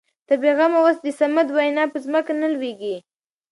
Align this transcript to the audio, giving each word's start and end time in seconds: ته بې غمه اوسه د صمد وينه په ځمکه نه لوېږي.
ته 0.27 0.33
بې 0.41 0.51
غمه 0.57 0.79
اوسه 0.83 1.01
د 1.05 1.07
صمد 1.19 1.47
وينه 1.57 1.83
په 1.91 1.97
ځمکه 2.05 2.33
نه 2.41 2.47
لوېږي. 2.53 2.95